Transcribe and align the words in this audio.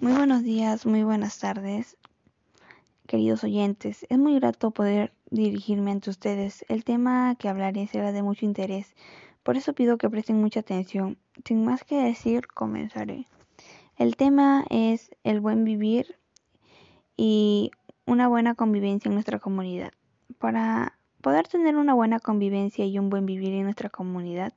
Muy 0.00 0.12
buenos 0.12 0.42
días, 0.42 0.86
muy 0.86 1.04
buenas 1.04 1.38
tardes, 1.40 1.98
queridos 3.06 3.44
oyentes. 3.44 4.06
Es 4.08 4.18
muy 4.18 4.34
grato 4.36 4.70
poder 4.70 5.12
dirigirme 5.30 5.90
ante 5.90 6.08
ustedes. 6.08 6.64
El 6.70 6.84
tema 6.84 7.34
que 7.34 7.50
hablaré 7.50 7.86
será 7.86 8.10
de 8.10 8.22
mucho 8.22 8.46
interés, 8.46 8.94
por 9.42 9.58
eso 9.58 9.74
pido 9.74 9.98
que 9.98 10.08
presten 10.08 10.40
mucha 10.40 10.60
atención. 10.60 11.18
Sin 11.44 11.66
más 11.66 11.84
que 11.84 11.96
decir, 11.96 12.46
comenzaré. 12.46 13.26
El 13.98 14.16
tema 14.16 14.64
es 14.70 15.10
el 15.22 15.42
buen 15.42 15.64
vivir 15.64 16.16
y 17.14 17.70
una 18.06 18.26
buena 18.26 18.54
convivencia 18.54 19.10
en 19.10 19.16
nuestra 19.16 19.38
comunidad. 19.38 19.92
Para 20.38 20.98
poder 21.20 21.46
tener 21.46 21.76
una 21.76 21.92
buena 21.92 22.20
convivencia 22.20 22.86
y 22.86 22.98
un 22.98 23.10
buen 23.10 23.26
vivir 23.26 23.52
en 23.52 23.64
nuestra 23.64 23.90
comunidad, 23.90 24.54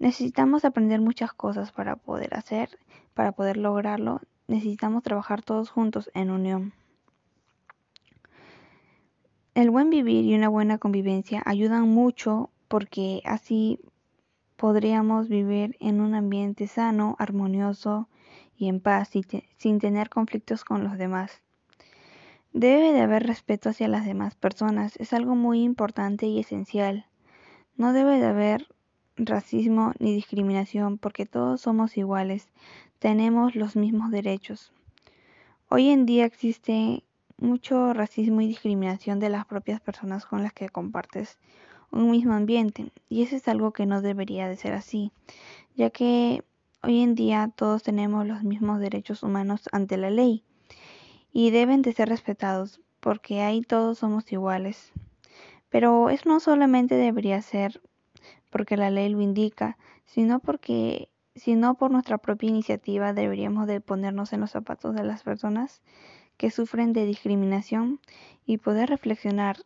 necesitamos 0.00 0.64
aprender 0.64 1.00
muchas 1.00 1.32
cosas 1.32 1.70
para 1.70 1.94
poder 1.94 2.34
hacer, 2.34 2.80
para 3.14 3.30
poder 3.30 3.58
lograrlo 3.58 4.22
necesitamos 4.48 5.02
trabajar 5.02 5.42
todos 5.42 5.70
juntos 5.70 6.10
en 6.14 6.30
unión. 6.30 6.72
El 9.54 9.70
buen 9.70 9.90
vivir 9.90 10.24
y 10.24 10.34
una 10.34 10.48
buena 10.48 10.78
convivencia 10.78 11.42
ayudan 11.46 11.88
mucho 11.88 12.50
porque 12.68 13.22
así 13.24 13.80
podríamos 14.56 15.28
vivir 15.28 15.76
en 15.80 16.00
un 16.00 16.14
ambiente 16.14 16.66
sano, 16.66 17.16
armonioso 17.18 18.08
y 18.56 18.68
en 18.68 18.80
paz 18.80 19.10
sin 19.56 19.78
tener 19.78 20.08
conflictos 20.08 20.64
con 20.64 20.84
los 20.84 20.98
demás. 20.98 21.42
Debe 22.52 22.92
de 22.92 23.02
haber 23.02 23.26
respeto 23.26 23.68
hacia 23.68 23.88
las 23.88 24.06
demás 24.06 24.34
personas, 24.34 24.96
es 24.96 25.12
algo 25.12 25.34
muy 25.34 25.62
importante 25.62 26.26
y 26.26 26.38
esencial. 26.38 27.06
No 27.76 27.92
debe 27.92 28.18
de 28.18 28.26
haber 28.26 28.66
racismo 29.16 29.92
ni 29.98 30.14
discriminación 30.14 30.98
porque 30.98 31.26
todos 31.26 31.60
somos 31.60 31.96
iguales, 31.96 32.48
tenemos 32.98 33.54
los 33.54 33.76
mismos 33.76 34.10
derechos. 34.10 34.72
Hoy 35.68 35.88
en 35.90 36.06
día 36.06 36.24
existe 36.24 37.02
mucho 37.38 37.92
racismo 37.92 38.40
y 38.40 38.48
discriminación 38.48 39.20
de 39.20 39.28
las 39.28 39.44
propias 39.44 39.80
personas 39.80 40.24
con 40.24 40.42
las 40.42 40.52
que 40.52 40.68
compartes 40.68 41.38
un 41.90 42.10
mismo 42.10 42.32
ambiente 42.32 42.90
y 43.08 43.22
eso 43.22 43.36
es 43.36 43.46
algo 43.48 43.72
que 43.72 43.86
no 43.86 44.00
debería 44.00 44.48
de 44.48 44.56
ser 44.56 44.72
así, 44.72 45.12
ya 45.76 45.90
que 45.90 46.42
hoy 46.82 47.02
en 47.02 47.14
día 47.14 47.52
todos 47.54 47.82
tenemos 47.82 48.26
los 48.26 48.42
mismos 48.42 48.80
derechos 48.80 49.22
humanos 49.22 49.68
ante 49.72 49.96
la 49.96 50.10
ley 50.10 50.42
y 51.32 51.50
deben 51.50 51.82
de 51.82 51.92
ser 51.92 52.08
respetados 52.08 52.80
porque 53.00 53.42
ahí 53.42 53.60
todos 53.60 53.98
somos 53.98 54.32
iguales. 54.32 54.92
Pero 55.68 56.10
eso 56.10 56.28
no 56.28 56.40
solamente 56.40 56.94
debería 56.94 57.42
ser 57.42 57.82
porque 58.50 58.76
la 58.76 58.90
ley 58.90 59.10
lo 59.10 59.20
indica, 59.20 59.76
sino 60.06 60.40
porque 60.40 61.08
sino 61.36 61.74
por 61.74 61.90
nuestra 61.90 62.18
propia 62.18 62.48
iniciativa 62.48 63.12
deberíamos 63.12 63.66
de 63.66 63.80
ponernos 63.80 64.32
en 64.32 64.40
los 64.40 64.50
zapatos 64.50 64.94
de 64.94 65.04
las 65.04 65.22
personas 65.22 65.82
que 66.36 66.50
sufren 66.50 66.92
de 66.92 67.04
discriminación 67.04 68.00
y 68.46 68.58
poder 68.58 68.88
reflexionar. 68.88 69.58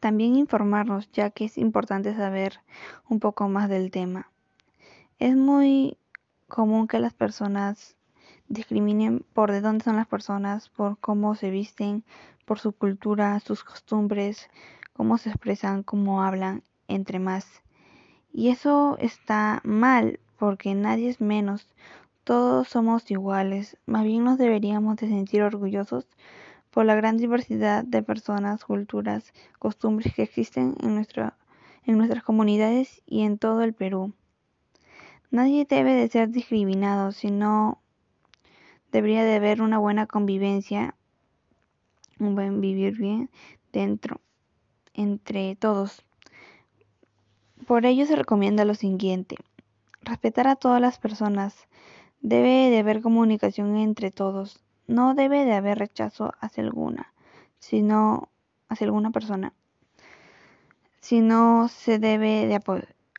También 0.00 0.36
informarnos, 0.36 1.10
ya 1.12 1.30
que 1.30 1.44
es 1.44 1.58
importante 1.58 2.14
saber 2.14 2.60
un 3.08 3.20
poco 3.20 3.48
más 3.48 3.68
del 3.68 3.90
tema. 3.90 4.30
Es 5.18 5.36
muy 5.36 5.96
común 6.48 6.88
que 6.88 6.98
las 6.98 7.12
personas 7.12 7.96
discriminen 8.48 9.24
por 9.32 9.52
de 9.52 9.60
dónde 9.60 9.84
son 9.84 9.96
las 9.96 10.06
personas, 10.06 10.68
por 10.70 10.98
cómo 10.98 11.34
se 11.34 11.50
visten, 11.50 12.04
por 12.44 12.58
su 12.58 12.72
cultura, 12.72 13.38
sus 13.40 13.62
costumbres, 13.62 14.48
cómo 14.94 15.18
se 15.18 15.30
expresan, 15.30 15.82
cómo 15.82 16.22
hablan, 16.22 16.62
entre 16.88 17.18
más. 17.18 17.46
Y 18.32 18.48
eso 18.48 18.96
está 18.98 19.60
mal 19.64 20.18
porque 20.40 20.74
nadie 20.74 21.10
es 21.10 21.20
menos, 21.20 21.68
todos 22.24 22.66
somos 22.66 23.10
iguales, 23.10 23.76
más 23.84 24.04
bien 24.04 24.24
nos 24.24 24.38
deberíamos 24.38 24.96
de 24.96 25.06
sentir 25.06 25.42
orgullosos 25.42 26.06
por 26.70 26.86
la 26.86 26.94
gran 26.94 27.18
diversidad 27.18 27.84
de 27.84 28.02
personas, 28.02 28.64
culturas, 28.64 29.34
costumbres 29.58 30.14
que 30.14 30.22
existen 30.22 30.76
en, 30.80 30.92
en 31.84 31.98
nuestras 31.98 32.22
comunidades 32.24 33.02
y 33.04 33.20
en 33.20 33.36
todo 33.36 33.62
el 33.62 33.74
Perú. 33.74 34.14
Nadie 35.30 35.66
debe 35.68 35.92
de 35.92 36.08
ser 36.08 36.30
discriminado, 36.30 37.12
sino 37.12 37.82
debería 38.92 39.24
de 39.24 39.34
haber 39.34 39.60
una 39.60 39.78
buena 39.78 40.06
convivencia, 40.06 40.94
un 42.18 42.34
buen 42.34 42.62
vivir 42.62 42.96
bien 42.96 43.28
dentro, 43.74 44.22
entre 44.94 45.54
todos. 45.56 46.02
Por 47.66 47.84
ello 47.84 48.06
se 48.06 48.16
recomienda 48.16 48.64
lo 48.64 48.74
siguiente. 48.74 49.36
Respetar 50.02 50.48
a 50.48 50.56
todas 50.56 50.80
las 50.80 50.98
personas. 50.98 51.68
Debe 52.20 52.70
de 52.70 52.78
haber 52.78 53.02
comunicación 53.02 53.76
entre 53.76 54.10
todos. 54.10 54.62
No 54.86 55.14
debe 55.14 55.44
de 55.44 55.52
haber 55.52 55.78
rechazo 55.78 56.32
hacia 56.40 56.64
alguna, 56.64 57.12
sino 57.58 58.28
hacia 58.68 58.86
alguna 58.86 59.10
persona. 59.10 59.52
Sino 61.00 61.68
se 61.68 61.98
debe 61.98 62.46
de 62.46 62.60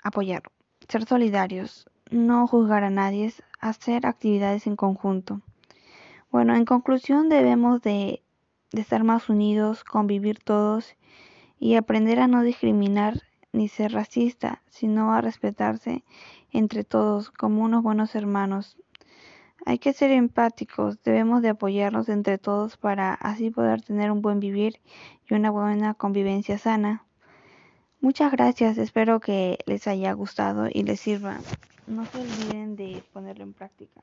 apoyar. 0.04 0.44
Ser 0.88 1.06
solidarios. 1.06 1.90
No 2.10 2.48
juzgar 2.48 2.84
a 2.84 2.90
nadie. 2.90 3.34
Hacer 3.60 4.06
actividades 4.06 4.68
en 4.68 4.76
conjunto. 4.76 5.42
Bueno, 6.32 6.56
en 6.56 6.66
conclusión 6.66 7.30
debemos 7.30 7.82
de, 7.82 8.22
de 8.72 8.82
estar 8.82 9.04
más 9.04 9.30
unidos, 9.30 9.84
convivir 9.84 10.40
todos 10.40 10.96
y 11.60 11.76
aprender 11.76 12.20
a 12.20 12.28
no 12.28 12.42
discriminar 12.42 13.22
ni 13.54 13.68
ser 13.68 13.92
racista, 13.94 14.62
sino 14.70 15.14
a 15.14 15.22
respetarse 15.22 16.04
entre 16.52 16.84
todos 16.84 17.32
como 17.32 17.64
unos 17.64 17.84
buenos 17.84 18.16
hermanos. 18.16 18.78
Hay 19.66 19.78
que 19.78 19.94
ser 19.94 20.12
empáticos, 20.12 21.02
debemos 21.04 21.42
de 21.42 21.50
apoyarnos 21.50 22.10
entre 22.10 22.38
todos 22.38 22.78
para 22.78 23.14
así 23.14 23.52
poder 23.52 23.82
tener 23.82 24.12
un 24.12 24.22
buen 24.22 24.40
vivir 24.40 24.80
y 25.30 25.36
una 25.36 25.52
buena 25.52 25.94
convivencia 25.94 26.58
sana. 26.58 27.06
Muchas 28.00 28.32
gracias, 28.32 28.80
espero 28.80 29.20
que 29.20 29.60
les 29.68 29.88
haya 29.88 30.12
gustado 30.14 30.68
y 30.72 30.84
les 30.84 31.00
sirva. 31.00 31.38
No 31.86 32.06
se 32.06 32.20
olviden 32.20 32.76
de 32.76 33.04
ponerlo 33.14 33.44
en 33.44 33.54
práctica. 33.54 34.00